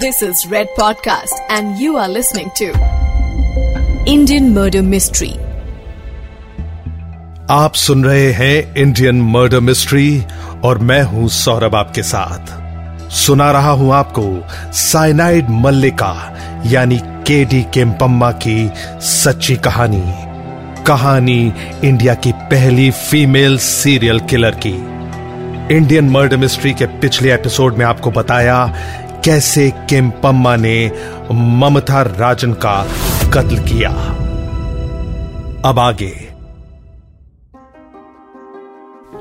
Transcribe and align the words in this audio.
This 0.00 0.18
is 0.22 0.40
Red 0.50 0.66
Podcast, 0.78 1.36
and 1.48 1.78
you 1.78 1.96
are 1.96 2.08
listening 2.08 2.50
to 2.56 2.66
Indian 4.06 4.48
Murder 4.54 4.82
Mystery. 4.82 5.30
आप 7.50 7.74
सुन 7.74 8.04
रहे 8.04 8.32
हैं 8.32 8.74
Indian 8.74 9.22
murder 9.22 9.60
mystery 9.60 10.24
और 10.64 10.78
मैं 10.78 11.02
हूँ 11.02 11.28
सौरभ 11.28 11.74
आपके 11.74 12.02
साथ। 12.02 13.10
सुना 13.10 13.50
रहा 13.52 13.70
हूँ 13.70 13.94
आपको 13.94 14.48
साइनाइड 14.72 15.50
मल्लिका 15.50 16.12
यानी 16.66 16.98
केडी 16.98 17.62
केम्पम्मा 17.74 18.30
की 18.32 18.70
सच्ची 19.00 19.56
कहानी। 19.56 20.04
कहानी 20.84 21.52
इंडिया 21.84 22.14
की 22.14 22.32
पहली 22.32 22.90
फीमेल 22.90 23.58
सीरियल 23.58 24.20
किलर 24.20 24.60
की। 24.66 24.76
इंडियन 25.76 26.10
मर्डर 26.10 26.36
मिस्ट्री 26.36 26.74
के 26.74 26.86
पिछले 26.86 27.34
एपिसोड 27.34 27.76
में 27.76 27.84
आपको 27.86 28.10
बताया 28.10 28.58
कैसे 29.26 29.70
केम्पम्मा 29.70 30.56
ने 30.56 30.92
ममता 31.32 32.02
राजन 32.02 32.52
का 32.52 32.86
कत्ल 33.34 33.58
किया। 33.58 33.90
अब 35.70 35.78
आगे। 35.78 36.28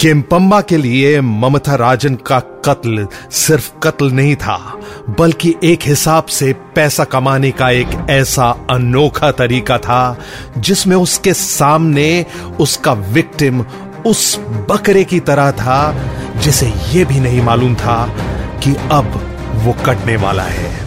केम्पम्मा 0.02 0.62
के 0.62 0.78
लिए 0.78 1.22
ममता 1.22 1.76
राजन 1.76 2.16
का 2.16 2.40
कत्ल 2.40 3.08
सिर्फ़ 3.32 3.72
कत्ल 3.84 4.12
नहीं 4.12 4.36
था, 4.36 4.80
बल्कि 5.20 5.56
एक 5.64 5.80
हिसाब 5.84 6.26
से 6.26 6.54
पैसा 6.54 7.04
कमाने 7.04 7.52
का 7.52 7.70
एक 7.70 7.88
ऐसा 8.10 8.56
अनोखा 8.70 9.32
तरीका 9.32 9.78
था, 9.78 10.18
जिसमें 10.58 10.98
उसके 10.98 11.34
सामने 11.34 12.26
उसका 12.60 12.94
विक्टिम 12.94 13.66
उस 14.06 14.40
बकरे 14.40 15.04
की 15.04 15.20
तरह 15.20 15.52
था, 15.52 15.96
जिसे 16.38 16.74
यह 16.94 17.06
भी 17.06 17.20
नहीं 17.20 17.42
मालूम 17.42 17.76
था 17.76 18.16
कि 18.64 18.76
अब 18.92 19.25
वो 19.66 19.74
कटने 19.74 20.16
वाला 20.16 20.44
है। 20.44 20.86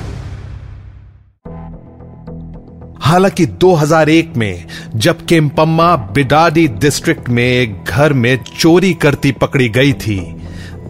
हालाँकि 3.01 3.47
2001 3.47 4.37
में, 4.37 4.65
जब 4.97 5.27
केम्पम्मा 5.27 5.97
बिडाडी 5.97 6.69
डिस्ट्रिक्ट 6.69 7.29
में 7.29 7.45
एक 7.45 7.85
घर 7.85 8.13
में 8.13 8.39
चोरी 8.59 8.95
करती 8.95 9.33
पकड़ी 9.33 9.69
गई 9.69 9.93
थी, 9.93 10.37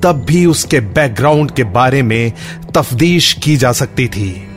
तब 0.03 0.13
भी 0.13 0.47
उसके 0.47 0.81
बैकग्राउंड 0.81 1.51
के 1.51 1.65
बारे 1.65 2.03
में 2.03 2.33
तफ्तीश 2.75 3.33
की 3.33 3.57
जा 3.57 3.73
सकती 3.73 4.07
थी। 4.07 4.49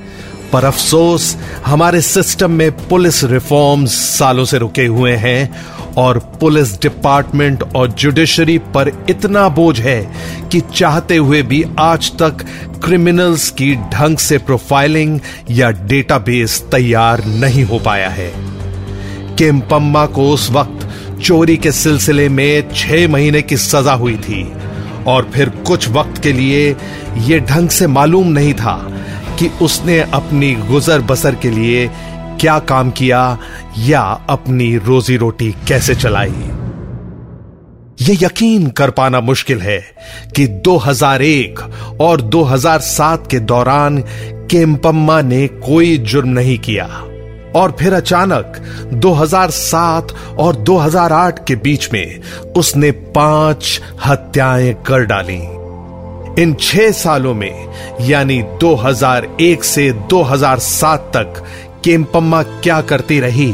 पर 0.54 0.66
अफसोस, 0.66 1.38
हमारे 1.66 2.02
सिस्टम 2.02 2.52
में 2.52 2.88
पुलिस 2.88 3.24
रिफॉर्म्स 3.24 3.92
सालों 3.92 4.46
से 4.46 4.58
रुके 4.58 4.86
हुए 4.86 5.16
हैं 5.16 5.66
और 5.98 6.18
पुलिस 6.40 6.82
डिपार्टमेंट 6.82 7.64
और 7.76 7.92
जुडिशरी 7.92 8.58
पर 8.58 9.06
इतना 9.10 9.50
बोझ 9.50 9.80
है 9.80 10.12
कि 10.52 10.62
चाहते 10.76 11.16
हुए 11.16 11.42
भी 11.42 11.64
आज 11.80 12.12
तक 12.12 12.46
क्रिमिनल्स 12.86 13.50
की 13.50 13.76
ढंग 13.76 14.18
से 14.18 14.38
प्रोफाइलिंग 14.38 15.20
या 15.50 15.72
डेटाबेस 15.72 16.62
तैयार 16.72 17.26
नहीं 17.26 17.64
हो 17.64 17.80
पाया 17.80 18.10
है। 18.10 18.32
केम्पम्मा 19.38 20.06
को 20.06 20.30
उस 20.30 20.50
वक्त 20.52 20.88
चोरी 21.22 21.58
के 21.58 21.72
सिलसिले 21.72 22.30
में 22.30 22.74
छह 22.76 23.08
महीने 23.08 23.42
की 23.42 23.58
सजा 23.58 23.94
हुई 23.94 24.16
थी 24.16 24.54
और 25.08 25.32
फिर 25.34 25.50
कुछ 25.50 25.90
वक्त 25.90 26.24
के 26.24 26.34
लिए 26.34 26.76
यह 27.18 27.40
ढंग 27.40 27.70
से 27.70 27.88
मालूम 27.88 28.28
नहीं 28.28 28.54
था 28.54 28.88
कि 29.40 29.48
उसने 29.62 30.00
अपनी 30.00 30.54
गुजर 30.56 31.02
बसर 31.02 31.36
के 31.36 31.50
लिए 31.50 31.90
क्या 32.42 32.60
काम 32.60 32.92
किया 32.92 33.40
या 33.80 34.02
अपनी 34.30 34.78
रोजी 34.78 35.18
रोटी 35.18 35.56
कैसे 35.68 35.96
चलाई? 35.96 36.34
यह 38.02 38.26
यकीन 38.26 38.68
कर 38.68 38.90
पाना 38.90 39.20
मुश्किल 39.20 39.60
है 39.62 39.84
कि 40.36 40.48
2001 40.48 41.60
और 42.02 42.22
2007 42.22 43.28
के 43.32 43.40
दौरान 43.40 44.04
केम्पम्मा 44.52 45.22
ने 45.22 45.48
कोई 45.48 45.98
जुर्म 45.98 46.30
नहीं 46.30 46.60
किया। 46.60 46.86
और 47.56 47.76
फिर 47.80 47.94
अचानक 47.94 48.54
2007 48.94 50.08
और 50.40 50.56
2008 50.56 51.46
के 51.48 51.56
बीच 51.56 51.90
में 51.94 52.20
उसने 52.58 52.92
पाँच 52.92 53.82
हत्याएँ 54.06 54.74
कर 54.74 55.06
डाली। 55.06 55.62
इन 56.44 56.54
छह 56.60 56.92
सालों 56.92 57.34
में, 57.34 57.68
यानी 58.02 58.42
2001 58.42 59.64
से 59.64 59.92
2007 59.92 61.00
तक 61.00 61.44
केम्पम्मा 61.84 62.42
क्या 62.44 62.82
करती 62.82 63.20
रही, 63.20 63.54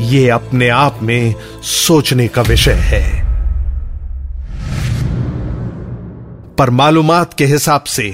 ये 0.00 0.28
अपने 0.28 0.68
आप 0.68 0.98
में 1.02 1.34
सोचने 1.62 2.28
का 2.28 2.42
विषय 2.42 2.78
है। 2.82 3.04
पर 6.58 6.70
मालूमात 6.70 7.34
के 7.34 7.44
हिसाब 7.44 7.84
से, 7.84 8.10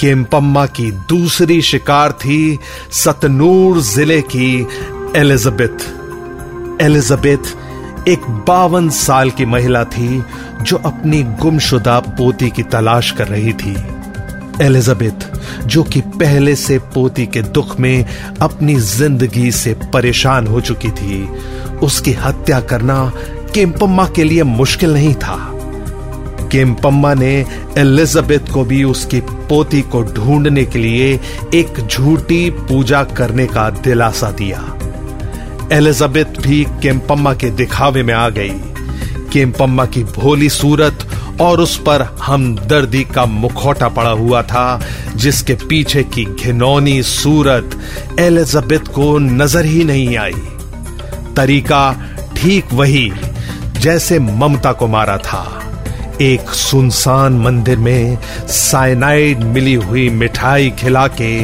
केम्पम्मा 0.00 0.66
की 0.66 0.90
दूसरी 1.08 1.60
शिकार 1.62 2.12
थी 2.12 2.58
सतनूर 2.92 3.80
ज़िले 3.80 4.20
की 4.20 4.66
एलिजाबेथ। 5.16 6.82
एलिजाबेथ 6.82 8.08
एक 8.08 8.20
बावन 8.48 8.88
साल 8.90 9.30
की 9.30 9.44
महिला 9.46 9.84
थी 9.84 10.22
जो 10.62 10.76
अपनी 10.76 11.22
गुमशुदा 11.22 11.98
पोती 12.00 12.50
की 12.50 12.62
तलाश 12.62 13.10
कर 13.10 13.28
रही 13.28 13.52
थी। 13.52 13.74
एलिजाबेथ, 14.62 15.26
जो 15.66 15.82
कि 15.82 16.00
पहले 16.00 16.54
से 16.56 16.78
पोती 16.94 17.26
के 17.26 17.42
दुख 17.42 17.78
में 17.80 18.04
अपनी 18.42 18.74
ज़िंदगी 18.74 19.50
से 19.52 19.74
परेशान 19.92 20.46
हो 20.46 20.60
चुकी 20.60 20.90
थी। 20.90 21.22
उसकी 21.82 22.12
हत्या 22.12 22.60
करना 22.60 23.12
केम्पम्मा 23.54 24.06
के 24.08 24.24
लिए 24.24 24.42
मुश्किल 24.42 24.92
नहीं 24.92 25.14
था। 25.14 25.36
केम्पम्मा 26.52 27.14
ने 27.14 27.34
एलिजाबेथ 27.78 28.52
को 28.52 28.64
भी 28.64 28.82
उसकी 28.84 29.20
पोती 29.20 29.80
को 29.82 30.02
ढूँढने 30.02 30.64
के 30.64 30.78
लिए 30.78 31.20
एक 31.54 31.86
झूठी 31.86 32.50
पूजा 32.50 33.02
करने 33.04 33.46
का 33.46 33.70
दिलासा 33.70 34.30
दिया। 34.30 34.60
एलिजाबेथ 35.72 36.40
भी 36.40 36.64
केम्पम्मा 36.82 37.34
के 37.34 37.50
दिखावे 37.50 38.02
में 38.02 38.14
आ 38.14 38.28
गई। 38.28 38.52
केम्पम्मा 39.32 39.84
की 39.86 40.04
भोली 40.04 40.48
सूरत 40.48 41.03
और 41.40 41.60
उस 41.60 41.76
पर 41.78 42.02
हमदर्दी 42.22 43.02
का 43.04 43.24
मुखौटा 43.26 43.88
पड़ा 43.88 44.10
हुआ 44.10 44.42
था, 44.42 44.80
जिसके 45.16 45.54
पीछे 45.68 46.02
की 46.04 46.24
घिनौनी 46.24 47.02
सूरत 47.02 47.78
एलिजाबेथ 48.20 48.92
को 48.94 49.18
नज़र 49.18 49.64
ही 49.64 49.84
नहीं 49.84 50.16
आई। 50.16 50.34
तरीका 51.36 51.92
ठीक 52.36 52.72
वही, 52.72 53.10
जैसे 53.80 54.18
ममता 54.18 54.72
को 54.72 54.86
मारा 54.86 55.18
था। 55.18 55.44
एक 56.22 56.50
सुनसान 56.50 57.38
मंदिर 57.38 57.78
में 57.78 58.18
साइनाइड 58.48 59.42
मिली 59.44 59.74
हुई 59.74 60.08
मिठाई 60.10 60.70
खिला 60.70 61.06
के 61.20 61.40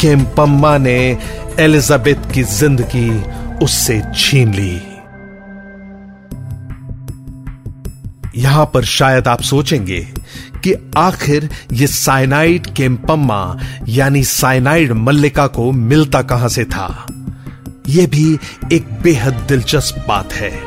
केम्पम्मा 0.00 0.76
ने 0.78 1.18
एलिजाबेथ 1.60 2.32
की 2.34 2.42
ज़िंदगी 2.42 3.10
उससे 3.64 4.02
छीन 4.16 4.54
ली। 4.54 4.80
यहाँ 8.36 8.70
पर 8.74 8.84
शायद 8.84 9.28
आप 9.28 9.40
सोचेंगे 9.40 10.00
कि 10.64 10.92
आखिर 10.96 11.50
ये 11.72 11.86
साइनाइड 11.86 12.66
केम्पम्मा, 12.66 13.58
यानी 13.88 14.24
साइनाइड 14.24 14.92
मल्लिका 14.92 15.46
को 15.46 15.72
मिलता 15.72 16.22
कहाँ 16.22 16.48
से 16.48 16.64
था? 16.64 17.06
यह 17.88 18.06
भी 18.06 18.38
एक 18.72 18.86
बेहद 19.02 19.34
दिलचस्प 19.34 20.04
बात 20.08 20.32
है। 20.32 20.62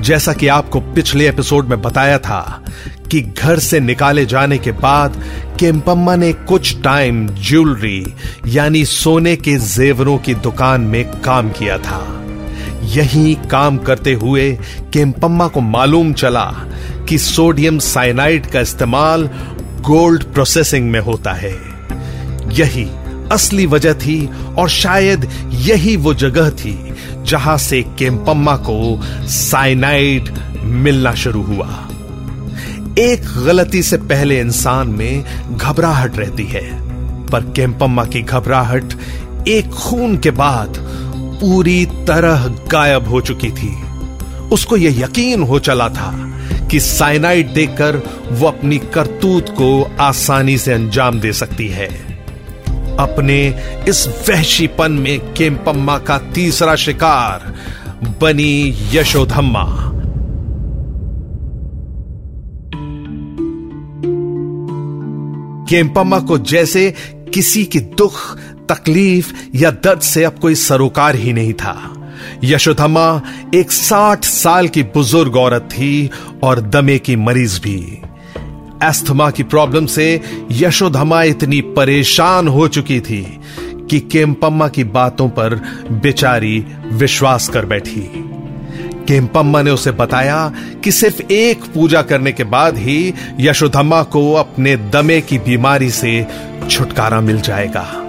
जैसा 0.00 0.32
कि 0.32 0.48
आपको 0.48 0.80
पिछले 0.80 1.28
एपिसोड 1.28 1.66
में 1.66 1.82
बताया 1.82 2.18
था 2.18 2.64
कि 3.10 3.20
घर 3.20 3.58
से 3.58 3.80
निकाले 3.80 4.26
जाने 4.26 4.58
के 4.58 4.72
बाद 4.72 5.24
केम्पम्मा 5.60 6.16
ने 6.16 6.32
कुछ 6.32 6.82
टाइम 6.82 7.28
ज्वेलरी 7.28 8.14
यानी 8.46 8.84
सोने 8.84 9.36
के 9.36 9.56
जेवरों 9.56 10.18
की 10.18 10.34
दुकान 10.34 10.80
में 10.80 11.20
काम 11.20 11.50
किया 11.50 11.78
था। 11.78 12.21
यही 12.92 13.34
काम 13.50 13.78
करते 13.78 14.12
हुए 14.12 14.50
केम्पम्मा 14.92 15.46
को 15.48 15.60
मालूम 15.60 16.12
चला 16.12 16.44
कि 17.08 17.18
सोडियम 17.18 17.78
साइनाइड 17.78 18.46
का 18.46 18.60
इस्तेमाल 18.60 19.28
गोल्ड 19.80 20.24
प्रोसेसिंग 20.24 20.90
में 20.90 21.00
होता 21.00 21.32
है। 21.32 21.52
यही 22.52 22.88
असली 23.32 23.66
वजह 23.66 23.94
थी 23.94 24.30
और 24.58 24.68
शायद 24.68 25.28
यही 25.52 25.96
वो 25.96 26.14
जगह 26.14 26.50
थी 26.50 26.76
जहाँ 27.26 27.56
से 27.58 27.82
केम्पम्मा 27.98 28.56
को 28.56 29.00
साइनाइड 29.28 30.28
मिलना 30.62 31.14
शुरू 31.14 31.42
हुआ। 31.42 31.68
एक 32.98 33.24
गलती 33.46 33.82
से 33.82 33.96
पहले 33.96 34.40
इंसान 34.40 34.88
में 34.88 35.24
घबराहट 35.56 36.18
रहती 36.18 36.44
है, 36.44 36.64
पर 37.28 37.52
केम्पम्मा 37.56 38.04
की 38.04 38.22
घबराहट 38.22 38.94
एक 39.48 39.70
खून 39.70 40.16
के 40.18 40.30
बाद 40.30 40.76
पूरी 41.42 41.86
तरह 41.86 42.48
गायब 42.48 43.08
हो 43.08 43.20
चुकी 43.20 43.50
थी। 43.50 43.82
उसको 44.52 44.76
यह 44.76 45.00
यकीन 45.00 45.42
हो 45.42 45.58
चला 45.58 45.88
था 45.88 46.10
कि 46.70 46.80
साइनाइड 46.80 47.52
देकर 47.52 47.96
वो 48.32 48.46
अपनी 48.46 48.78
करतूत 48.78 49.48
को 49.48 49.90
आसानी 50.00 50.58
से 50.58 50.72
अंजाम 50.72 51.20
दे 51.20 51.32
सकती 51.32 51.68
है। 51.68 51.88
अपने 52.98 53.38
इस 53.88 54.26
वहशीपन 54.28 54.92
में 54.92 55.32
केम्पम्मा 55.32 55.98
का 55.98 56.18
तीसरा 56.18 56.76
शिकार 56.76 57.54
बनी 58.20 58.76
यशोधम्मा। 58.92 59.64
केम्पम्मा 65.68 66.18
को 66.18 66.38
जैसे 66.38 66.94
किसी 67.34 67.64
की 67.64 67.80
दुख 67.80 68.38
तकलीफ़ 68.68 69.32
या 69.54 69.70
दर्द 69.70 70.00
से 70.00 70.24
अब 70.24 70.38
कोई 70.38 70.54
सरोकार 70.54 71.16
ही 71.16 71.32
नहीं 71.32 71.52
था। 71.52 71.98
यशोधमा 72.44 73.22
एक 73.54 73.72
साठ 73.72 74.24
साल 74.24 74.68
की 74.68 74.82
बुज़ुर्ग 74.82 75.36
औरत 75.36 75.62
थी 75.62 76.10
और 76.42 76.60
दमे 76.60 76.98
की 76.98 77.16
मरीज़ 77.16 77.60
भी। 77.60 78.02
एस्थमा 78.84 79.30
की 79.30 79.42
प्रॉब्लम 79.42 79.86
से 79.86 80.20
यशोधमा 80.50 81.22
इतनी 81.22 81.60
परेशान 81.60 82.48
हो 82.48 82.68
चुकी 82.68 83.00
थी 83.00 83.40
कि 83.90 84.00
केम्पम्मा 84.00 84.68
की 84.68 84.84
बातों 84.84 85.28
पर 85.28 85.54
बेचारी 85.90 86.64
विश्वास 86.92 87.48
कर 87.48 87.66
बैठी। 87.66 88.28
केम्पम्मा 89.08 89.62
ने 89.62 89.70
उसे 89.70 89.90
बताया 89.90 90.52
कि 90.84 90.92
सिर्फ़ 90.92 91.32
एक 91.32 91.64
पूजा 91.64 92.02
करने 92.02 92.32
के 92.32 92.44
बाद 92.44 92.78
ही 92.78 93.14
यशोधम्मा 93.40 94.02
को 94.02 94.32
अपने 94.32 94.76
दमे 94.76 95.20
की 95.20 95.38
बीमारी 95.38 95.90
से 95.90 96.26
छुटकारा 96.70 97.20
मिल 97.20 97.40
जाएगा। 97.40 98.01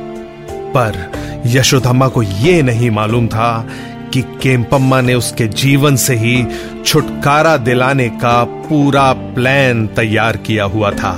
पर 0.77 1.41
यशोधम्मा 1.45 2.07
को 2.07 2.23
यह 2.23 2.61
नहीं 2.63 2.89
मालूम 2.91 3.27
था 3.27 3.67
कि 4.13 4.21
केम्पम्मा 4.41 4.99
ने 5.01 5.13
उसके 5.13 5.47
जीवन 5.47 5.95
से 5.95 6.15
ही 6.15 6.45
छुटकारा 6.85 7.55
दिलाने 7.57 8.07
का 8.21 8.43
पूरा 8.43 9.11
प्लान 9.13 9.85
तैयार 9.87 10.37
किया 10.37 10.63
हुआ 10.65 10.91
था। 10.91 11.15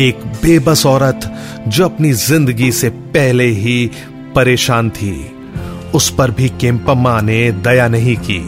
एक 0.00 0.24
बेबस 0.42 0.86
औरत 0.86 1.30
जो 1.68 1.84
अपनी 1.84 2.12
ज़िंदगी 2.12 2.70
से 2.72 2.88
पहले 2.88 3.46
ही 3.46 3.90
परेशान 4.34 4.90
थी, 4.90 5.14
उस 5.94 6.08
पर 6.10 6.30
भी 6.30 6.48
केम्पम्मा 6.60 7.20
ने 7.20 7.50
दया 7.52 7.88
नहीं 7.88 8.16
की। 8.16 8.42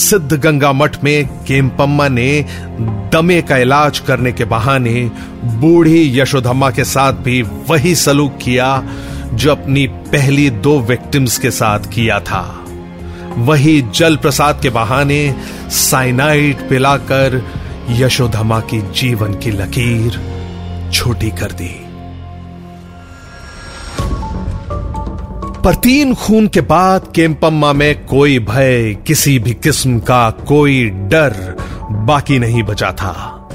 सिद्ध 0.00 0.32
गंगा 0.32 0.72
मठ 0.72 1.02
में 1.04 1.26
केम्पम्मा 1.44 2.08
ने 2.08 2.44
दमे 3.12 3.40
का 3.42 3.56
इलाज 3.56 3.98
करने 3.98 4.32
के 4.32 4.44
बहाने 4.44 5.00
बूढ़ी 5.60 6.20
यशोधम्मा 6.20 6.70
के 6.70 6.84
साथ 6.84 7.12
भी 7.24 7.42
वही 7.68 7.94
सलूक 7.94 8.38
किया 8.42 8.76
जो 9.34 9.50
अपनी 9.50 9.86
पहली 9.86 10.50
दो 10.50 10.80
विक्टिम्स 10.80 11.38
के 11.38 11.50
साथ 11.50 11.80
किया 11.80 12.20
था। 12.20 12.64
वही 13.38 13.82
जल 13.82 14.16
प्रसाद 14.16 14.60
के 14.62 14.70
बहाने 14.70 15.34
साइनाइड 15.68 16.68
पिलाकर 16.68 17.48
यशोधमा 17.90 18.60
की 18.60 18.82
जीवन 18.92 19.34
की 19.34 19.50
लकीर 19.50 20.20
छोटी 20.92 21.30
कर 21.30 21.52
दी। 21.52 21.78
पर 25.62 25.74
तीन 25.74 26.14
खून 26.14 26.46
के 26.48 26.60
बाद 26.60 27.12
केम्पम्मा 27.14 27.72
में 27.72 28.06
कोई 28.06 28.38
भय, 28.38 28.96
किसी 29.06 29.38
भी 29.38 29.54
किस्म 29.54 29.98
का 29.98 30.30
कोई 30.30 30.84
डर 30.84 31.56
बाकी 31.90 32.38
नहीं 32.38 32.62
बचा 32.62 32.92
था। 32.92 33.48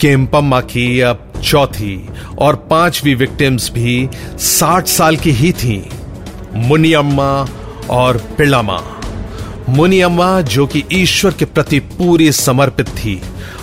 केम्पम्मा 0.00 0.60
की 0.60 1.00
अब 1.00 1.23
चौथी 1.44 2.08
और 2.38 2.56
पांचवी 2.70 3.14
विक्टिम्स 3.14 3.70
भी 3.70 4.08
साठ 4.38 4.86
साल 4.86 5.16
की 5.16 5.30
ही 5.30 5.52
थी, 5.52 5.90
मुनियम्मा 6.54 7.48
और 7.90 8.16
पिलामा। 8.38 8.80
मुनियम्मा 9.68 10.40
जो 10.40 10.66
कि 10.66 10.82
ईश्वर 10.92 11.32
के 11.32 11.44
प्रति 11.44 11.78
पूरी 11.78 12.32
समर्पित 12.32 12.88
थी 12.88 13.20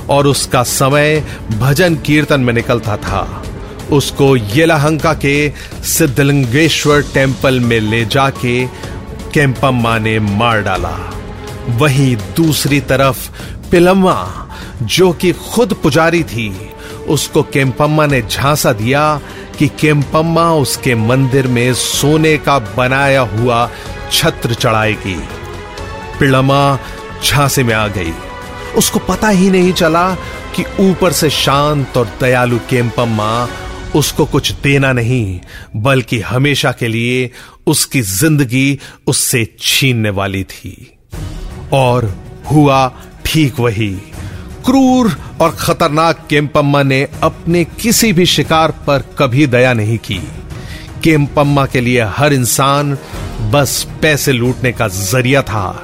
और 0.09 0.27
उसका 0.27 0.63
समय 0.63 1.23
भजन 1.51 1.95
कीर्तन 1.95 2.41
में 2.41 2.53
निकलता 2.53 2.97
था। 2.97 3.43
उसको 3.91 4.35
येलाहंका 4.35 5.13
के 5.13 5.53
सिद्धलिंगेश्वर 5.83 7.01
टेंपल 7.13 7.59
में 7.59 7.79
ले 7.79 8.05
जाके 8.05 8.65
केम्पम्मा 9.33 9.97
ने 9.99 10.19
मार 10.19 10.61
डाला। 10.61 10.97
वहीं 11.69 12.15
दूसरी 12.35 12.79
तरफ़ 12.81 13.29
पिलम्मा, 13.71 14.47
जो 14.83 15.11
कि 15.11 15.31
खुद 15.31 15.73
पुजारी 15.73 16.23
थी 16.23 16.49
उसको 17.11 17.43
केम्पम्मा 17.43 18.05
ने 18.05 18.21
झांसा 18.21 18.73
दिया 18.73 19.03
कि 19.59 19.67
केम्पम्मा 19.79 20.49
उसके 20.55 20.95
मंदिर 20.95 21.47
में 21.47 21.73
सोने 21.73 22.37
का 22.37 22.57
बनाया 22.77 23.21
हुआ 23.21 23.69
छत्र 24.11 24.53
चढ़ाएगी। 24.53 25.15
पिड़मा 26.19 26.77
झांसे 27.23 27.63
में 27.63 27.73
आ 27.73 27.87
गई। 27.87 28.13
उसको 28.77 28.99
पता 28.99 29.29
ही 29.29 29.49
नहीं 29.49 29.73
चला 29.73 30.13
कि 30.55 30.63
ऊपर 30.79 31.11
से 31.11 31.29
शांत 31.29 31.97
और 31.97 32.09
दयालु 32.21 32.59
केम्पम्मा 32.69 33.47
उसको 33.95 34.25
कुछ 34.25 34.51
देना 34.53 34.91
नहीं, 34.93 35.39
बल्कि 35.75 36.19
हमेशा 36.19 36.71
के 36.71 36.87
लिए 36.87 37.31
उसकी 37.67 38.01
ज़िंदगी 38.01 38.79
उससे 39.07 39.45
छीनने 39.59 40.09
वाली 40.09 40.43
थी। 40.43 40.97
और 41.73 42.13
हुआ 42.51 42.87
ठीक 43.25 43.59
वही। 43.59 43.95
क्रूर 44.65 45.17
और 45.41 45.49
खतरनाक 45.49 46.25
केम्पम्मा 46.29 46.83
ने 46.83 47.07
अपने 47.23 47.63
किसी 47.63 48.13
भी 48.13 48.25
शिकार 48.25 48.71
पर 48.71 49.03
कभी 49.19 49.47
दया 49.47 49.73
नहीं 49.73 49.97
की। 49.97 50.19
केम्पम्मा 51.03 51.65
के 51.65 51.81
लिए 51.81 52.01
हर 52.01 52.33
इंसान 52.33 52.97
बस 53.51 53.87
पैसे 54.01 54.31
लूटने 54.31 54.71
का 54.71 54.87
ज़रिया 54.87 55.41
था 55.41 55.83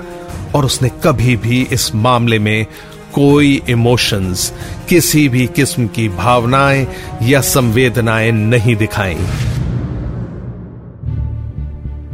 और 0.56 0.66
उसने 0.66 0.90
कभी 1.04 1.36
भी 1.36 1.62
इस 1.72 1.96
मामले 1.96 2.40
में 2.40 2.66
कोई 3.14 3.62
इमोशंस, 3.70 4.54
किसी 4.90 5.30
भी 5.30 5.48
किस्म 5.48 5.88
की 5.88 6.10
भावनाएँ 6.10 6.88
या 7.24 7.42
संवेदनाएँ 7.42 8.32
नहीं 8.32 8.76
दिखाई। 8.76 9.18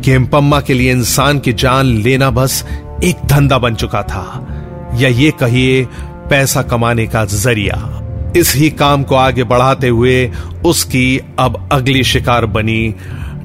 केम्पम्मा 0.06 0.62
के 0.62 0.74
लिए 0.74 0.92
इंसान 0.92 1.40
की 1.40 1.54
जान 1.54 1.86
लेना 1.86 2.30
बस 2.30 2.66
एक 3.04 3.26
धंधा 3.26 3.58
बन 3.58 3.76
चुका 3.76 4.04
था। 4.04 4.48
या 4.96 5.10
ये 5.10 5.32
कहिए 5.32 5.88
पैसा 6.30 6.62
कमाने 6.62 7.08
का 7.08 7.26
ज़रिया। 7.26 8.00
इस 8.38 8.56
ही 8.56 8.70
काम 8.70 9.04
को 9.04 9.16
आगे 9.16 9.44
बढ़ाते 9.44 9.88
हुए 9.88 10.32
उसकी 10.66 11.20
अब 11.40 11.70
अगली 11.72 12.04
शिकार 12.04 12.46
बनी 12.46 12.96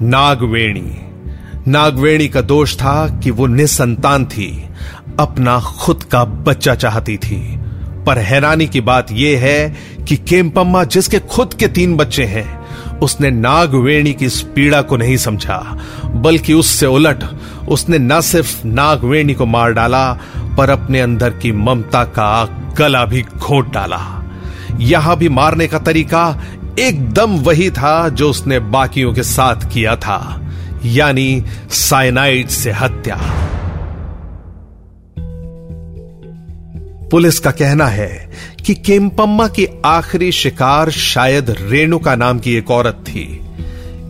नागवेणी। 0.03 0.97
नागवेणी 1.71 2.29
का 2.29 2.41
दोष 2.41 2.77
था 2.77 3.21
कि 3.23 3.31
वो 3.31 3.47
निसंतान 3.47 4.25
थी, 4.25 4.65
अपना 5.21 5.61
खुद 5.61 6.03
का 6.03 6.25
बच्चा 6.25 6.75
चाहती 6.75 7.17
थी। 7.17 7.59
पर 8.07 8.19
हैरानी 8.19 8.67
की 8.67 8.81
बात 8.81 9.13
यह 9.13 9.41
है 9.41 9.77
कि 10.09 10.17
केम्पम्मा, 10.17 10.85
जिसके 10.85 11.19
खुद 11.19 11.55
के 11.55 11.69
तीन 11.69 11.97
बच्चे 11.97 12.25
हैं, 12.25 12.59
उसने 12.99 13.31
नागवेणी 13.31 14.13
की 14.13 14.27
इस 14.27 14.41
पीड़ा 14.41 14.83
को 14.83 14.97
नहीं 14.97 15.17
समझा, 15.17 15.79
बल्कि 16.05 16.55
उससे 16.55 16.87
उलट 16.87 17.25
उसने 17.69 17.99
न 17.99 18.21
सिर्फ़ 18.21 18.67
नागवेणी 18.67 19.35
को 19.35 19.47
मार 19.47 19.73
डाला 19.73 20.19
पर 20.59 20.71
अपने 20.71 21.01
अंदर 21.01 21.31
की 21.31 21.53
ममता 21.53 22.05
का 22.05 22.45
गला 22.79 23.05
भी 23.05 23.23
घोट 23.23 23.73
डाला। 23.73 24.01
यहाँ 24.81 25.17
भी 25.17 25.29
मारने 25.29 25.67
का 25.67 25.79
तरीका 25.79 26.43
एकदम 26.79 27.39
वही 27.39 27.71
था 27.71 28.09
जो 28.09 28.31
उसने 28.31 28.59
बाकियों 28.59 29.13
के 29.15 29.23
साथ 29.23 29.69
किया 29.73 29.97
था, 29.97 30.21
यानी 30.85 31.45
साइनाइड 31.71 32.49
से 32.49 32.71
हत्या। 32.71 33.17
पुलिस 37.11 37.39
का 37.41 37.51
कहना 37.51 37.87
है 37.87 38.31
कि 38.67 38.75
केम्पम्मा 38.75 39.49
की 39.49 39.67
आखिरी 39.87 40.33
शिकार 40.33 40.91
शायद 40.91 41.55
रेणुका 41.61 42.15
नाम 42.17 42.39
की 42.39 42.55
एक 42.55 42.71
औरत 42.71 43.05
थी। 43.09 43.48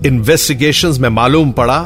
इन्वेस्टिगेशंस 0.07 0.99
में 0.99 1.09
मालूम 1.09 1.50
पड़ा 1.52 1.78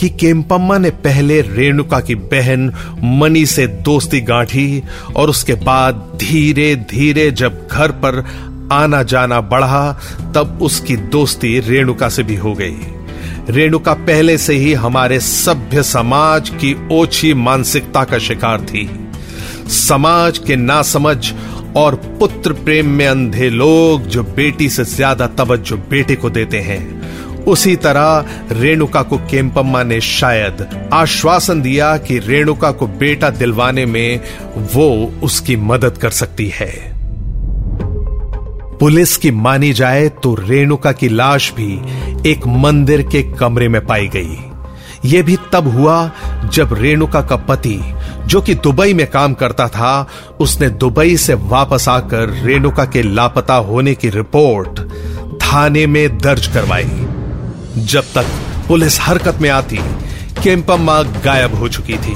कि 0.00 0.08
केम्पम्मा 0.10 0.78
ने 0.78 0.90
पहले 0.90 1.40
रेणुका 1.40 2.00
की 2.00 2.14
बहन 2.14 2.72
मनी 3.02 3.46
से 3.46 3.66
दोस्ती 3.66 4.20
गांठी 4.20 4.82
और 5.16 5.30
उसके 5.30 5.54
बाद 5.54 6.18
धीरे 6.20 6.74
धीरे 6.90 7.30
जब 7.30 7.66
घर 7.70 7.90
पर 7.90 8.24
आना 8.72 9.02
जाना 9.02 9.40
बढ़ा, 9.40 9.92
तब 10.34 10.58
उसकी 10.62 10.96
दोस्ती 10.96 11.58
रेणुका 11.60 12.08
से 12.08 12.22
भी 12.22 12.36
हो 12.36 12.54
गई। 12.54 12.76
रेणुका 13.50 13.92
पहले 13.94 14.38
से 14.38 14.54
ही 14.54 14.72
हमारे 14.72 15.20
सभ्य 15.20 15.82
समाज 15.82 16.48
की 16.50 16.74
ओछी 16.92 17.34
मानसिकता 17.34 18.04
का 18.04 18.18
शिकार 18.18 18.60
थी। 18.60 18.88
समाज 19.68 20.38
के 20.38 20.56
नासमझ 20.56 21.32
और 21.76 21.94
पुत्र 22.20 22.52
प्रेम 22.52 22.88
में 22.88 23.06
अंधे 23.06 23.48
लोग 23.50 24.06
जो 24.06 24.22
बेटी 24.22 24.68
से 24.68 24.84
ज़्यादा 24.84 25.26
तवज्जो 25.26 25.76
बेटे 25.76 26.16
को 26.16 26.30
देते 26.30 26.60
हैं। 26.60 26.97
उसी 27.48 27.76
तरह 27.76 28.24
रेणुका 28.52 29.02
को 29.02 29.16
केम्पम्मा 29.30 29.82
ने 29.82 30.00
शायद 30.00 30.66
आश्वासन 30.92 31.60
दिया 31.62 31.96
कि 31.98 32.18
रेणुका 32.18 32.70
को 32.70 32.86
बेटा 32.86 33.30
दिलवाने 33.30 33.86
में 33.86 34.20
वो 34.74 34.88
उसकी 35.22 35.56
मदद 35.56 35.98
कर 35.98 36.10
सकती 36.10 36.48
है। 36.54 36.72
पुलिस 38.80 39.16
की 39.16 39.30
मानी 39.30 39.72
जाए 39.72 40.08
तो 40.22 40.34
रेणुका 40.34 40.92
की 40.92 41.08
लाश 41.08 41.52
भी 41.52 41.72
एक 42.30 42.46
मंदिर 42.46 43.02
के 43.02 43.22
कमरे 43.32 43.68
में 43.68 43.86
पाई 43.86 44.08
गई। 44.08 44.38
यह 45.04 45.22
भी 45.22 45.36
तब 45.52 45.68
हुआ 45.68 46.10
जब 46.44 46.74
रेणुका 46.74 47.20
का 47.22 47.36
पति, 47.36 47.78
जो 48.26 48.40
कि 48.40 48.54
दुबई 48.54 48.94
में 48.94 49.06
काम 49.06 49.34
करता 49.34 49.68
था, 49.68 50.06
उसने 50.40 50.68
दुबई 50.70 51.16
से 51.16 51.34
वापस 51.34 51.88
आकर 51.88 52.28
रेणुका 52.44 52.84
के 52.84 53.02
लापता 53.02 53.54
होने 53.54 53.94
की 53.94 54.08
रिपोर्ट 54.08 54.80
थाने 55.42 55.86
में 55.86 56.18
दर्ज 56.18 56.46
करवाई। 56.46 57.06
जब 57.86 58.02
तक 58.14 58.26
पुलिस 58.68 59.00
हरकत 59.00 59.38
में 59.40 59.50
आती, 59.50 59.76
केम्पम्मा 60.42 61.02
गायब 61.02 61.54
हो 61.54 61.68
चुकी 61.68 61.92
थी। 61.92 62.14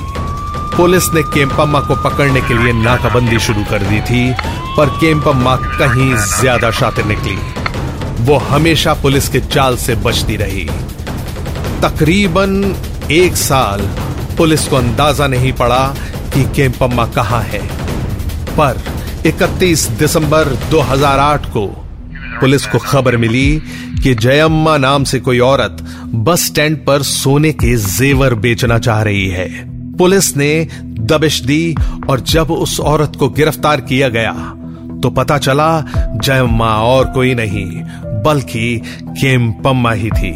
पुलिस 0.77 1.05
ने 1.15 1.23
केम्पम्मा 1.23 1.81
को 1.81 1.95
पकड़ने 1.95 2.41
के 2.41 2.55
लिए 2.55 2.73
नाकाबंदी 2.73 3.39
शुरू 3.39 3.65
कर 3.65 3.79
दी 3.79 4.01
थी, 4.01 4.33
पर 4.77 4.87
केम्पम्मा 4.87 5.57
कहीं 5.57 6.15
ज़्यादा 6.15 6.71
शातिर 6.71 7.05
निकली। 7.05 7.37
वो 8.25 8.37
हमेशा 8.37 8.95
पुलिस 8.95 9.29
के 9.29 9.41
चाल 9.41 9.77
से 9.77 9.95
बचती 9.95 10.37
रही। 10.37 10.65
तकरीबन 11.83 12.77
एक 13.11 13.37
साल 13.37 13.81
पुलिस 14.37 14.69
को 14.69 14.77
अंदाज़ा 14.77 15.27
नहीं 15.27 15.53
पड़ा 15.53 15.95
कि 16.35 16.45
केम्पम्मा 16.45 17.07
कहाँ 17.07 17.43
है। 17.43 17.63
पर 18.57 18.83
31 19.27 19.89
दिसंबर 19.89 20.45
2008 20.45 21.47
को 21.47 21.82
पुलिस 22.41 22.67
को 22.67 22.79
खबर 22.79 23.17
मिली 23.17 23.63
कि 24.03 24.15
जयम्मा 24.15 24.77
नाम 24.79 25.05
से 25.05 25.21
कोई 25.21 25.39
औरत 25.41 25.85
बस 26.25 26.47
स्टैंड 26.47 26.77
पर 26.87 27.03
सोने 27.03 27.53
के 27.53 27.77
जेवर 27.77 28.35
बेचना 28.37 28.79
चाह 28.79 29.03
रही 29.03 29.29
है। 29.29 29.49
पुलिस 29.97 30.37
ने 30.37 30.69
दबिश 30.83 31.41
दी 31.41 31.75
और 32.11 32.21
जब 32.21 32.51
उस 32.51 32.79
औरत 32.81 33.17
को 33.19 33.29
गिरफ़्तार 33.29 33.81
किया 33.81 34.09
गया 34.09 34.33
तो 35.03 35.11
पता 35.11 35.39
चला 35.39 35.69
जयम्मा 35.97 36.75
और 36.79 37.07
कोई 37.07 37.35
नहीं, 37.35 37.67
बल्कि 38.23 38.81
केम्पम्मा 39.03 39.93
ही 39.93 40.11
थी। 40.11 40.33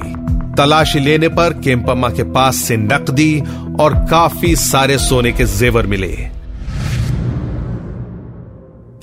तलाशी 0.59 1.01
लेने 1.01 1.29
पर 1.29 1.53
केम्पम्मा 1.65 2.09
के 2.11 2.23
पास 2.33 2.57
से 2.59 2.77
नकदी 2.77 3.41
और 3.81 3.95
काफ़ी 4.11 4.55
सारे 4.57 4.99
सोने 4.99 5.33
के 5.33 5.45
जेवर 5.49 5.87
मिले। 5.87 6.13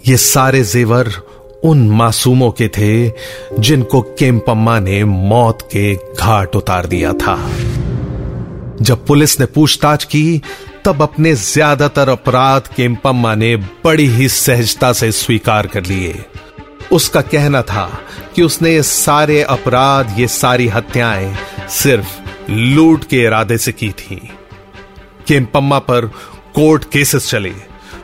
ये 0.07 0.17
सारे 0.17 0.63
जेवर 0.63 1.11
उन 1.65 1.89
मासूमों 1.89 2.51
के 2.51 2.67
थे 2.67 3.11
जिनको 3.59 4.01
केम्पम्मा 4.01 4.79
ने 4.79 5.03
मौत 5.03 5.61
के 5.61 5.95
घाट 5.95 6.55
उतार 6.55 6.85
दिया 6.85 7.13
था। 7.13 7.49
जब 8.81 9.05
पुलिस 9.05 9.39
ने 9.39 9.45
पूछताछ 9.45 10.03
की, 10.03 10.41
तब 10.85 11.01
अपने 11.01 11.35
ज़्यादातर 11.35 12.09
अपराध 12.09 12.61
केम्पम्मा 12.75 13.35
ने 13.35 13.55
बड़ी 13.55 14.07
ही 14.07 14.29
सहजता 14.29 14.93
से 14.93 15.11
स्वीकार 15.11 15.67
कर 15.67 15.85
लिए। 15.85 16.25
उसका 16.91 17.21
कहना 17.21 17.61
था 17.61 17.99
कि 18.35 18.41
उसने 18.41 18.71
ये 18.71 18.83
सारे 18.83 19.41
अपराध, 19.41 20.19
ये 20.19 20.27
सारी 20.27 20.67
हत्याएँ 20.67 21.35
सिर्फ़ 21.69 22.07
लूट 22.51 23.03
के 23.03 23.17
इरादे 23.17 23.57
से 23.57 23.71
की 23.71 23.89
थी। 23.89 24.29
केम्पम्मा 25.27 25.79
पर 25.79 26.05
कोर्ट 26.55 26.83
केसेस 26.83 27.29
चले। 27.29 27.53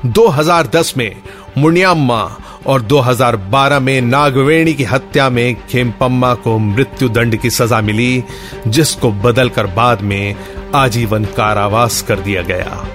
2010 0.06 0.94
में 0.98 1.22
मुनियाम्मा 1.58 2.38
और 2.68 2.82
2012 2.82 3.80
में 3.80 4.02
नागवेणी 4.02 4.74
की 4.74 4.84
हत्या 4.84 5.30
में 5.30 5.56
खेमपम्मा 5.68 6.34
को 6.36 6.58
मृत्यु 6.60 7.10
दंड 7.10 7.36
की 7.36 7.50
सजा 7.50 7.82
मिली, 7.82 8.24
जिसको 8.68 9.12
बदलकर 9.12 9.68
बाद 9.68 10.02
में 10.02 10.36
आजीवन 10.76 11.26
कारावास 11.38 12.02
कर 12.02 12.20
दिया 12.20 12.42
गया। 12.42 12.86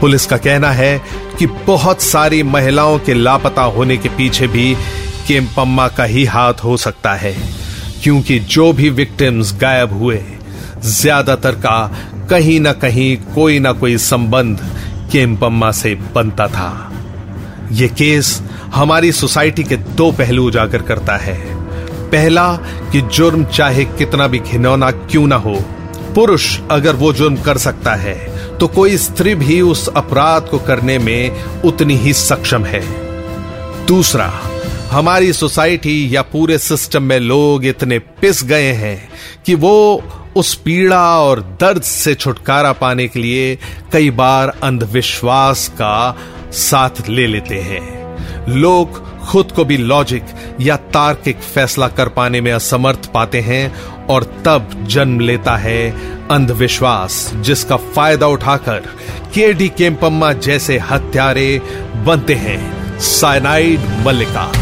पुलिस 0.00 0.26
का 0.26 0.36
कहना 0.36 0.70
है 0.70 0.98
कि 1.38 1.46
बहुत 1.46 2.02
सारी 2.02 2.42
महिलाओं 2.42 2.98
के 2.98 3.14
लापता 3.14 3.62
होने 3.62 3.96
के 3.96 4.08
पीछे 4.08 4.46
भी 4.46 4.74
केम्पम्मा 5.28 5.88
का 5.88 6.04
ही 6.04 6.24
हाथ 6.24 6.64
हो 6.64 6.76
सकता 6.76 7.14
है, 7.14 7.34
क्योंकि 8.02 8.38
जो 8.38 8.72
भी 8.72 8.90
विक्टिम्स 8.90 9.54
गायब 9.54 9.92
हुए, 9.92 10.22
ज़्यादातर 10.78 11.54
का 11.56 11.90
कहीं 12.30 12.58
ना 12.60 12.72
कहीं 12.72 13.16
कोई 13.34 13.58
ना 13.58 13.72
कोई 13.72 13.96
संबंध 13.98 14.60
केम्पम्मा 15.12 15.70
से 15.72 15.94
बनता 16.14 16.46
था। 16.48 16.88
यह 17.72 17.88
केस 17.88 18.40
हमारी 18.74 19.12
सोसाइटी 19.12 19.64
के 19.64 19.76
दो 19.76 20.10
पहलू 20.12 20.46
उजागर 20.46 20.82
करता 20.82 21.16
है। 21.16 21.36
पहला, 22.10 22.52
कि 22.92 23.00
जुर्म 23.00 23.44
चाहे 23.44 23.84
कितना 23.84 24.26
भी 24.26 24.38
घिनौना 24.38 24.90
क्यों 24.90 25.26
ना 25.26 25.36
हो, 25.36 25.54
पुरुष 26.14 26.58
अगर 26.70 26.96
वो 26.96 27.12
जुर्म 27.12 27.36
कर 27.36 27.58
सकता 27.58 27.94
है 27.94 28.16
तो 28.58 28.66
कोई 28.68 28.96
स्त्री 28.96 29.34
भी 29.34 29.60
उस 29.60 29.88
अपराध 29.88 30.48
को 30.48 30.58
करने 30.58 30.98
में 30.98 31.44
उतनी 31.62 31.94
ही 31.96 32.12
सक्षम 32.12 32.64
है। 32.64 32.82
दूसरा, 33.86 34.26
हमारी 34.90 35.32
सोसाइटी 35.32 36.14
या 36.16 36.22
पूरे 36.22 36.58
सिस्टम 36.58 37.02
में 37.02 37.18
लोग 37.20 37.64
इतने 37.64 37.98
पिस 38.20 38.44
गए 38.44 38.72
हैं 38.72 39.08
कि 39.46 39.54
वो 39.54 40.02
उस 40.36 40.54
पीड़ा 40.54 41.02
और 41.20 41.40
दर्द 41.60 41.82
से 41.82 42.14
छुटकारा 42.14 42.72
पाने 42.72 43.08
के 43.08 43.20
लिए 43.20 43.58
कई 43.92 44.10
बार 44.10 44.56
अंधविश्वास 44.62 45.68
का 45.68 46.16
साथ 46.52 47.08
ले 47.08 47.26
लेते 47.26 47.60
हैं। 47.60 48.01
लोग 48.48 49.12
खुद 49.18 49.52
को 49.52 49.64
भी 49.64 49.76
लॉजिक 49.76 50.24
या 50.60 50.76
तार्किक 50.76 51.36
फैसला 51.36 51.88
कर 51.88 52.08
पाने 52.08 52.40
में 52.40 52.52
असमर्थ 52.52 53.10
पाते 53.12 53.40
हैं 53.40 53.74
और 54.06 54.42
तब 54.44 54.84
जन्म 54.86 55.20
लेता 55.20 55.56
है 55.56 55.90
अंधविश्वास, 56.28 57.32
जिसका 57.34 57.76
फ़ायदा 57.76 58.26
उठाकर 58.26 58.78
के 59.34 59.52
डी 59.52 59.68
केम्पम्मा 59.68 60.32
जैसे 60.32 60.78
हत्यारे 60.78 61.60
बनते 61.94 62.34
हैं। 62.34 62.82
साइनाइड 62.98 63.80
मल्लिका। 64.06 64.52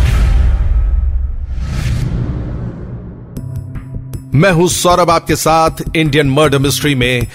मैं 4.34 4.50
हूँ 4.50 4.68
सौरभ 4.68 5.10
आपके 5.10 5.36
साथ 5.36 5.96
इंडियन 5.96 6.30
मर्डर 6.30 6.58
मिस्ट्री 6.58 6.94
में 6.94 7.26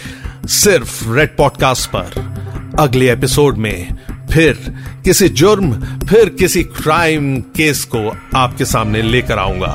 सिर्फ़ 0.47 1.09
रेड 1.09 1.35
पॉडकास्ट 1.37 1.89
पर। 1.89 2.35
अगले 2.79 3.11
एपिसोड 3.11 3.57
में 3.57 3.97
फिर 4.35 4.57
किसी 5.03 5.27
जुर्म, 5.29 5.71
फिर 6.07 6.29
किसी 6.29 6.63
क्राइम 6.63 7.39
केस 7.57 7.83
को 7.85 7.99
आपके 8.35 8.65
सामने 8.65 9.01
लेकर 9.01 9.39
आऊँगा। 9.39 9.69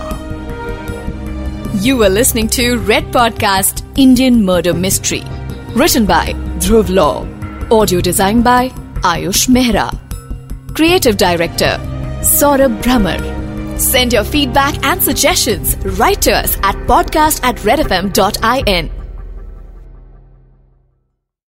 You 1.83 2.03
are 2.03 2.11
listening 2.11 2.49
to 2.49 2.89
Red 2.89 3.13
podcast 3.13 3.85
Indian 3.99 4.43
murder 4.45 4.73
mystery 4.73 5.23
written 5.77 6.07
by 6.07 6.33
Dhruv 6.59 6.91
Law 6.91 7.09
audio 7.73 8.01
design 8.01 8.43
by 8.43 8.71
Ayush 9.07 9.49
Mehra 9.51 9.91
creative 10.77 11.17
director 11.17 12.23
Saurabh 12.39 12.81
Bhramar 12.83 13.79
send 13.81 14.15
your 14.15 14.25
feedback 14.25 14.85
and 14.85 15.01
suggestion 15.01 15.65
writers 15.99 16.57
at 16.57 16.87
podcast 16.89 17.45
at 17.45 17.67
Red 17.67 17.81
F 17.81 17.93
M 17.93 18.11
dot 18.17 18.39
I 18.45 18.63
N 18.69 18.91